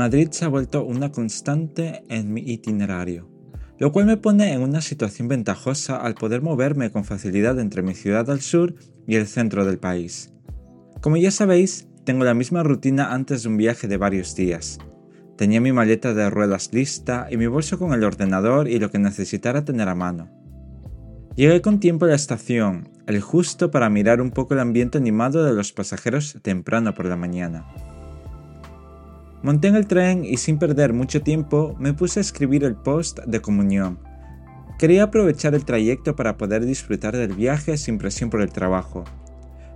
Madrid 0.00 0.30
se 0.30 0.46
ha 0.46 0.48
vuelto 0.48 0.82
una 0.82 1.12
constante 1.12 2.04
en 2.08 2.32
mi 2.32 2.40
itinerario, 2.40 3.28
lo 3.78 3.92
cual 3.92 4.06
me 4.06 4.16
pone 4.16 4.54
en 4.54 4.62
una 4.62 4.80
situación 4.80 5.28
ventajosa 5.28 5.98
al 5.98 6.14
poder 6.14 6.40
moverme 6.40 6.90
con 6.90 7.04
facilidad 7.04 7.60
entre 7.60 7.82
mi 7.82 7.94
ciudad 7.94 8.30
al 8.30 8.40
sur 8.40 8.74
y 9.06 9.16
el 9.16 9.26
centro 9.26 9.66
del 9.66 9.78
país. 9.78 10.32
Como 11.02 11.18
ya 11.18 11.30
sabéis, 11.30 11.86
tengo 12.04 12.24
la 12.24 12.32
misma 12.32 12.62
rutina 12.62 13.12
antes 13.12 13.42
de 13.42 13.50
un 13.50 13.58
viaje 13.58 13.88
de 13.88 13.98
varios 13.98 14.34
días. 14.34 14.78
Tenía 15.36 15.60
mi 15.60 15.70
maleta 15.70 16.14
de 16.14 16.30
ruedas 16.30 16.72
lista 16.72 17.28
y 17.30 17.36
mi 17.36 17.46
bolso 17.46 17.78
con 17.78 17.92
el 17.92 18.02
ordenador 18.02 18.68
y 18.68 18.78
lo 18.78 18.90
que 18.90 18.98
necesitara 18.98 19.66
tener 19.66 19.90
a 19.90 19.94
mano. 19.94 20.30
Llegué 21.36 21.60
con 21.60 21.78
tiempo 21.78 22.06
a 22.06 22.08
la 22.08 22.14
estación, 22.14 22.88
el 23.06 23.20
justo 23.20 23.70
para 23.70 23.90
mirar 23.90 24.22
un 24.22 24.30
poco 24.30 24.54
el 24.54 24.60
ambiente 24.60 24.96
animado 24.96 25.44
de 25.44 25.52
los 25.52 25.74
pasajeros 25.74 26.38
temprano 26.40 26.94
por 26.94 27.04
la 27.04 27.16
mañana. 27.16 27.66
Monté 29.42 29.68
en 29.68 29.76
el 29.76 29.86
tren 29.86 30.24
y 30.24 30.36
sin 30.36 30.58
perder 30.58 30.92
mucho 30.92 31.22
tiempo 31.22 31.74
me 31.78 31.94
puse 31.94 32.20
a 32.20 32.22
escribir 32.22 32.62
el 32.62 32.76
post 32.76 33.20
de 33.20 33.40
comunión. 33.40 33.98
Quería 34.78 35.04
aprovechar 35.04 35.54
el 35.54 35.64
trayecto 35.64 36.14
para 36.14 36.36
poder 36.36 36.64
disfrutar 36.64 37.16
del 37.16 37.34
viaje 37.34 37.78
sin 37.78 37.98
presión 37.98 38.28
por 38.28 38.42
el 38.42 38.52
trabajo. 38.52 39.04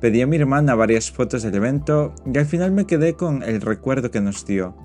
Pedí 0.00 0.20
a 0.20 0.26
mi 0.26 0.36
hermana 0.36 0.74
varias 0.74 1.10
fotos 1.10 1.42
del 1.42 1.54
evento 1.54 2.14
y 2.26 2.36
al 2.36 2.44
final 2.44 2.72
me 2.72 2.86
quedé 2.86 3.14
con 3.14 3.42
el 3.42 3.62
recuerdo 3.62 4.10
que 4.10 4.20
nos 4.20 4.44
dio. 4.44 4.76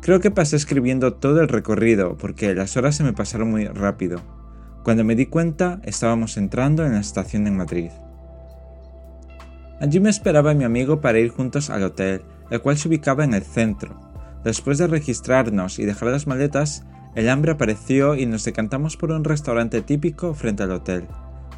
Creo 0.00 0.20
que 0.20 0.32
pasé 0.32 0.56
escribiendo 0.56 1.14
todo 1.14 1.40
el 1.40 1.48
recorrido 1.48 2.16
porque 2.16 2.54
las 2.54 2.76
horas 2.76 2.96
se 2.96 3.04
me 3.04 3.12
pasaron 3.12 3.50
muy 3.50 3.66
rápido. 3.66 4.20
Cuando 4.82 5.04
me 5.04 5.14
di 5.14 5.26
cuenta 5.26 5.80
estábamos 5.84 6.36
entrando 6.36 6.84
en 6.84 6.92
la 6.92 7.00
estación 7.00 7.44
de 7.44 7.52
Madrid. 7.52 7.90
Allí 9.80 10.00
me 10.00 10.10
esperaba 10.10 10.54
mi 10.54 10.64
amigo 10.64 11.00
para 11.00 11.20
ir 11.20 11.30
juntos 11.30 11.70
al 11.70 11.84
hotel, 11.84 12.22
el 12.50 12.60
cual 12.60 12.78
se 12.78 12.88
ubicaba 12.88 13.22
en 13.22 13.34
el 13.34 13.42
centro. 13.42 14.07
Después 14.44 14.78
de 14.78 14.86
registrarnos 14.86 15.78
y 15.78 15.84
dejar 15.84 16.10
las 16.10 16.26
maletas, 16.26 16.84
el 17.14 17.28
hambre 17.28 17.52
apareció 17.52 18.14
y 18.14 18.26
nos 18.26 18.44
decantamos 18.44 18.96
por 18.96 19.10
un 19.10 19.24
restaurante 19.24 19.82
típico 19.82 20.34
frente 20.34 20.62
al 20.62 20.72
hotel. 20.72 21.06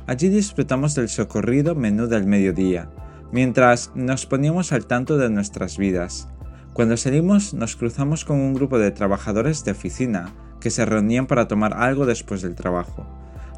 Allí 0.07 0.29
disfrutamos 0.29 0.95
del 0.95 1.09
socorrido 1.09 1.75
menú 1.75 2.07
del 2.07 2.27
mediodía, 2.27 2.91
mientras 3.33 3.93
nos 3.95 4.27
poníamos 4.27 4.73
al 4.73 4.87
tanto 4.87 5.19
de 5.19 5.29
nuestras 5.31 5.77
vidas. 5.77 6.29
Cuando 6.73 6.97
salimos 6.97 7.53
nos 7.53 7.77
cruzamos 7.77 8.25
con 8.25 8.39
un 8.39 8.55
grupo 8.55 8.79
de 8.79 8.91
trabajadores 8.91 9.65
de 9.65 9.73
oficina 9.73 10.33
que 10.61 10.71
se 10.71 10.85
reunían 10.85 11.27
para 11.27 11.49
tomar 11.49 11.75
algo 11.75 12.07
después 12.07 12.43
del 12.43 12.55
trabajo, 12.55 13.07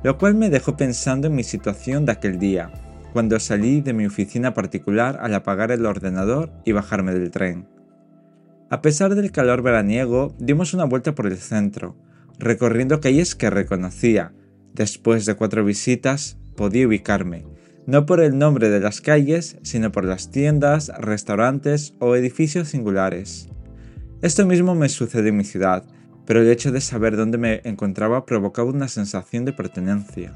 lo 0.02 0.18
cual 0.18 0.34
me 0.34 0.50
dejó 0.50 0.76
pensando 0.76 1.28
en 1.28 1.34
mi 1.34 1.44
situación 1.44 2.04
de 2.04 2.12
aquel 2.12 2.38
día, 2.38 2.70
cuando 3.12 3.38
salí 3.38 3.80
de 3.80 3.92
mi 3.92 4.06
oficina 4.06 4.54
particular 4.54 5.18
al 5.20 5.34
apagar 5.34 5.70
el 5.70 5.86
ordenador 5.86 6.50
y 6.64 6.72
bajarme 6.72 7.12
del 7.12 7.30
tren. 7.30 7.68
A 8.72 8.80
pesar 8.80 9.14
del 9.14 9.32
calor 9.32 9.60
veraniego, 9.60 10.34
dimos 10.38 10.72
una 10.72 10.84
vuelta 10.86 11.14
por 11.14 11.26
el 11.26 11.36
centro, 11.36 11.94
recorriendo 12.38 13.02
calles 13.02 13.34
que 13.34 13.50
reconocía. 13.50 14.32
Después 14.72 15.26
de 15.26 15.34
cuatro 15.34 15.62
visitas, 15.62 16.38
podía 16.56 16.86
ubicarme, 16.86 17.44
no 17.86 18.06
por 18.06 18.22
el 18.22 18.38
nombre 18.38 18.70
de 18.70 18.80
las 18.80 19.02
calles, 19.02 19.58
sino 19.60 19.92
por 19.92 20.06
las 20.06 20.30
tiendas, 20.30 20.90
restaurantes 20.98 21.94
o 21.98 22.16
edificios 22.16 22.68
singulares. 22.68 23.50
Esto 24.22 24.46
mismo 24.46 24.74
me 24.74 24.88
sucede 24.88 25.28
en 25.28 25.36
mi 25.36 25.44
ciudad, 25.44 25.84
pero 26.24 26.40
el 26.40 26.48
hecho 26.48 26.72
de 26.72 26.80
saber 26.80 27.14
dónde 27.14 27.36
me 27.36 27.60
encontraba 27.64 28.24
provocaba 28.24 28.70
una 28.70 28.88
sensación 28.88 29.44
de 29.44 29.52
pertenencia. 29.52 30.32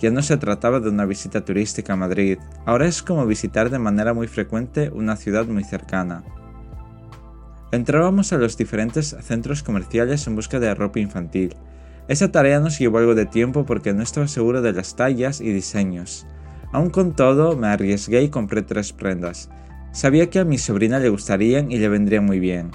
Ya 0.00 0.10
no 0.10 0.20
se 0.20 0.36
trataba 0.36 0.80
de 0.80 0.90
una 0.90 1.06
visita 1.06 1.46
turística 1.46 1.94
a 1.94 1.96
Madrid, 1.96 2.36
ahora 2.66 2.86
es 2.86 3.02
como 3.02 3.24
visitar 3.24 3.70
de 3.70 3.78
manera 3.78 4.12
muy 4.12 4.26
frecuente 4.26 4.90
una 4.90 5.16
ciudad 5.16 5.46
muy 5.46 5.64
cercana. 5.64 6.24
Entrábamos 7.74 8.32
a 8.32 8.38
los 8.38 8.56
diferentes 8.56 9.16
centros 9.22 9.64
comerciales 9.64 10.28
en 10.28 10.36
busca 10.36 10.60
de 10.60 10.72
ropa 10.76 11.00
infantil. 11.00 11.56
Esa 12.06 12.30
tarea 12.30 12.60
nos 12.60 12.78
llevó 12.78 12.98
algo 12.98 13.16
de 13.16 13.26
tiempo 13.26 13.66
porque 13.66 13.92
no 13.92 14.00
estaba 14.04 14.28
seguro 14.28 14.62
de 14.62 14.72
las 14.72 14.94
tallas 14.94 15.40
y 15.40 15.52
diseños. 15.52 16.24
Aun 16.70 16.90
con 16.90 17.16
todo, 17.16 17.56
me 17.56 17.66
arriesgué 17.66 18.22
y 18.22 18.28
compré 18.28 18.62
tres 18.62 18.92
prendas. 18.92 19.50
Sabía 19.90 20.30
que 20.30 20.38
a 20.38 20.44
mi 20.44 20.56
sobrina 20.56 21.00
le 21.00 21.08
gustarían 21.08 21.72
y 21.72 21.78
le 21.78 21.88
vendrían 21.88 22.24
muy 22.24 22.38
bien. 22.38 22.70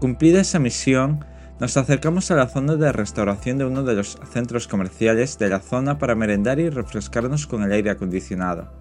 Cumplida 0.00 0.40
esa 0.40 0.58
misión, 0.58 1.22
nos 1.60 1.76
acercamos 1.76 2.30
a 2.30 2.36
la 2.36 2.48
zona 2.48 2.76
de 2.76 2.92
restauración 2.92 3.58
de 3.58 3.66
uno 3.66 3.82
de 3.82 3.94
los 3.94 4.18
centros 4.32 4.68
comerciales 4.68 5.38
de 5.38 5.50
la 5.50 5.60
zona 5.60 5.98
para 5.98 6.14
merendar 6.14 6.60
y 6.60 6.70
refrescarnos 6.70 7.46
con 7.46 7.62
el 7.62 7.72
aire 7.72 7.90
acondicionado. 7.90 8.72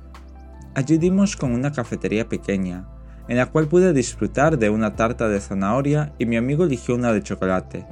Allí 0.73 0.97
dimos 0.97 1.35
con 1.35 1.51
una 1.51 1.73
cafetería 1.73 2.29
pequeña, 2.29 2.85
en 3.29 3.38
la 3.38 3.45
cual 3.45 3.67
pude 3.67 3.94
disfrutar 3.94 4.57
de 4.57 4.72
una 4.72 4.95
tarta 4.95 5.29
de 5.29 5.40
zanahoria 5.40 6.13
y 6.17 6.25
mi 6.25 6.35
amigo 6.35 6.66
eligió 6.66 6.95
una 6.95 7.13
de 7.13 7.22
chocolate. 7.22 7.85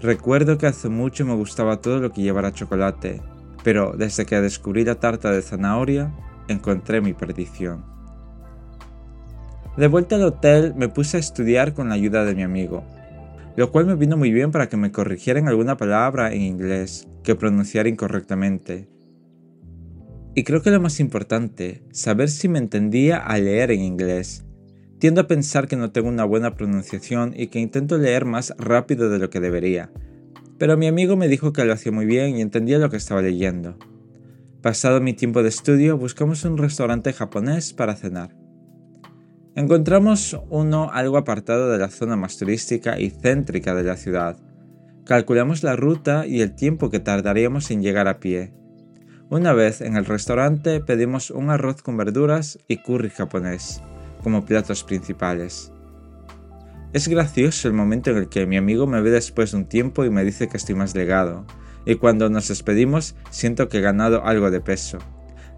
Recuerdo 0.00 0.56
que 0.56 0.66
hace 0.66 0.88
mucho 0.88 1.26
me 1.26 1.34
gustaba 1.34 1.82
todo 1.82 2.00
lo 2.00 2.10
que 2.10 2.22
llevara 2.22 2.50
chocolate, 2.50 3.20
pero 3.62 3.92
desde 3.96 4.24
que 4.24 4.40
descubrí 4.40 4.82
la 4.82 4.94
tarta 4.94 5.30
de 5.30 5.42
zanahoria, 5.42 6.14
encontré 6.48 7.02
mi 7.02 7.12
perdición. 7.12 7.84
De 9.76 9.86
vuelta 9.86 10.16
al 10.16 10.24
hotel 10.24 10.72
me 10.74 10.88
puse 10.88 11.18
a 11.18 11.20
estudiar 11.20 11.74
con 11.74 11.90
la 11.90 11.96
ayuda 11.96 12.24
de 12.24 12.34
mi 12.34 12.42
amigo, 12.42 12.84
lo 13.56 13.70
cual 13.70 13.84
me 13.84 13.96
vino 13.96 14.16
muy 14.16 14.32
bien 14.32 14.50
para 14.50 14.70
que 14.70 14.78
me 14.78 14.92
corrigieran 14.92 15.46
alguna 15.46 15.76
palabra 15.76 16.32
en 16.32 16.40
inglés 16.40 17.06
que 17.22 17.34
pronunciara 17.34 17.90
incorrectamente. 17.90 18.88
Y 20.34 20.42
creo 20.42 20.62
que 20.62 20.70
lo 20.70 20.80
más 20.80 21.00
importante, 21.00 21.82
saber 21.92 22.30
si 22.30 22.48
me 22.48 22.58
entendía 22.58 23.18
al 23.18 23.44
leer 23.44 23.70
en 23.70 23.80
inglés, 23.80 24.44
Tiendo 24.98 25.22
a 25.22 25.26
pensar 25.26 25.66
que 25.66 25.76
no 25.76 25.90
tengo 25.90 26.08
una 26.08 26.24
buena 26.24 26.54
pronunciación 26.54 27.34
y 27.36 27.48
que 27.48 27.58
intento 27.58 27.98
leer 27.98 28.24
más 28.24 28.54
rápido 28.58 29.10
de 29.10 29.18
lo 29.18 29.28
que 29.28 29.40
debería, 29.40 29.90
pero 30.58 30.76
mi 30.76 30.86
amigo 30.86 31.16
me 31.16 31.28
dijo 31.28 31.52
que 31.52 31.64
lo 31.64 31.72
hacía 31.72 31.92
muy 31.92 32.06
bien 32.06 32.36
y 32.36 32.40
entendía 32.40 32.78
lo 32.78 32.90
que 32.90 32.96
estaba 32.96 33.22
leyendo. 33.22 33.76
Pasado 34.62 35.00
mi 35.00 35.12
tiempo 35.12 35.42
de 35.42 35.48
estudio, 35.48 35.98
buscamos 35.98 36.44
un 36.44 36.56
restaurante 36.56 37.12
japonés 37.12 37.72
para 37.72 37.96
cenar. 37.96 38.34
Encontramos 39.56 40.38
uno 40.48 40.90
algo 40.92 41.18
apartado 41.18 41.70
de 41.70 41.78
la 41.78 41.90
zona 41.90 42.16
más 42.16 42.38
turística 42.38 42.98
y 42.98 43.10
céntrica 43.10 43.74
de 43.74 43.84
la 43.84 43.96
ciudad. 43.96 44.36
Calculamos 45.04 45.62
la 45.62 45.76
ruta 45.76 46.26
y 46.26 46.40
el 46.40 46.54
tiempo 46.54 46.88
que 46.88 46.98
tardaríamos 46.98 47.70
en 47.70 47.82
llegar 47.82 48.08
a 48.08 48.20
pie. 48.20 48.54
Una 49.28 49.52
vez 49.52 49.80
en 49.80 49.96
el 49.96 50.06
restaurante 50.06 50.80
pedimos 50.80 51.30
un 51.30 51.50
arroz 51.50 51.82
con 51.82 51.96
verduras 51.96 52.58
y 52.68 52.78
curry 52.78 53.10
japonés 53.10 53.82
como 54.24 54.44
platos 54.44 54.82
principales. 54.82 55.70
Es 56.92 57.06
gracioso 57.06 57.68
el 57.68 57.74
momento 57.74 58.10
en 58.10 58.16
el 58.16 58.28
que 58.28 58.46
mi 58.46 58.56
amigo 58.56 58.86
me 58.88 59.00
ve 59.00 59.10
después 59.10 59.52
de 59.52 59.58
un 59.58 59.66
tiempo 59.66 60.04
y 60.04 60.10
me 60.10 60.24
dice 60.24 60.48
que 60.48 60.56
estoy 60.56 60.74
más 60.74 60.94
legado, 60.96 61.44
y 61.84 61.96
cuando 61.96 62.30
nos 62.30 62.48
despedimos 62.48 63.14
siento 63.30 63.68
que 63.68 63.78
he 63.78 63.82
ganado 63.82 64.24
algo 64.24 64.50
de 64.50 64.60
peso. 64.60 64.98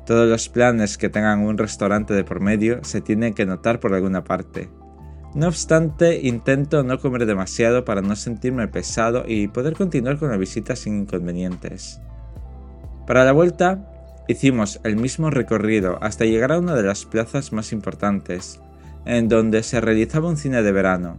Todos 0.04 0.28
los 0.28 0.48
planes 0.48 0.98
que 0.98 1.08
tengan 1.08 1.40
un 1.40 1.58
restaurante 1.58 2.14
de 2.14 2.24
por 2.24 2.40
medio 2.40 2.82
se 2.84 3.00
tienen 3.00 3.34
que 3.34 3.46
notar 3.46 3.80
por 3.80 3.94
alguna 3.94 4.24
parte. 4.24 4.68
No 5.34 5.48
obstante, 5.48 6.20
intento 6.22 6.82
no 6.82 6.98
comer 6.98 7.26
demasiado 7.26 7.84
para 7.84 8.00
no 8.00 8.16
sentirme 8.16 8.68
pesado 8.68 9.24
y 9.26 9.48
poder 9.48 9.74
continuar 9.74 10.18
con 10.18 10.30
la 10.30 10.36
visita 10.36 10.74
sin 10.76 11.00
inconvenientes. 11.00 12.00
Para 13.06 13.24
la 13.24 13.32
vuelta, 13.32 13.95
Hicimos 14.28 14.80
el 14.82 14.96
mismo 14.96 15.30
recorrido 15.30 15.98
hasta 16.02 16.24
llegar 16.24 16.50
a 16.50 16.58
una 16.58 16.74
de 16.74 16.82
las 16.82 17.04
plazas 17.04 17.52
más 17.52 17.72
importantes, 17.72 18.60
en 19.04 19.28
donde 19.28 19.62
se 19.62 19.80
realizaba 19.80 20.28
un 20.28 20.36
cine 20.36 20.62
de 20.62 20.72
verano. 20.72 21.18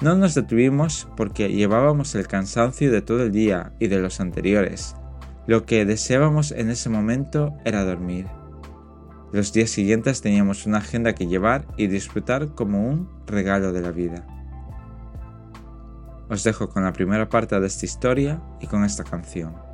No 0.00 0.14
nos 0.14 0.36
detuvimos 0.36 1.08
porque 1.16 1.48
llevábamos 1.48 2.14
el 2.14 2.28
cansancio 2.28 2.92
de 2.92 3.02
todo 3.02 3.24
el 3.24 3.32
día 3.32 3.72
y 3.80 3.88
de 3.88 3.98
los 3.98 4.20
anteriores. 4.20 4.94
Lo 5.48 5.66
que 5.66 5.84
deseábamos 5.84 6.52
en 6.52 6.70
ese 6.70 6.88
momento 6.88 7.54
era 7.64 7.84
dormir. 7.84 8.26
Los 9.32 9.52
días 9.52 9.70
siguientes 9.70 10.20
teníamos 10.20 10.64
una 10.64 10.78
agenda 10.78 11.14
que 11.14 11.26
llevar 11.26 11.66
y 11.76 11.88
disfrutar 11.88 12.54
como 12.54 12.88
un 12.88 13.08
regalo 13.26 13.72
de 13.72 13.80
la 13.80 13.90
vida. 13.90 14.24
Os 16.30 16.44
dejo 16.44 16.68
con 16.68 16.84
la 16.84 16.92
primera 16.92 17.28
parte 17.28 17.58
de 17.58 17.66
esta 17.66 17.84
historia 17.84 18.40
y 18.60 18.68
con 18.68 18.84
esta 18.84 19.02
canción. 19.02 19.67